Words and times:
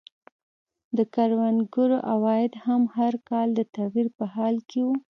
د 0.97 0.99
کروندګرو 1.13 1.97
عواید 2.13 2.53
هم 2.65 2.81
هر 2.97 3.13
کال 3.29 3.47
د 3.55 3.61
تغییر 3.75 4.07
په 4.17 4.25
حال 4.33 4.55
کې 4.69 4.79
وو. 4.85 4.95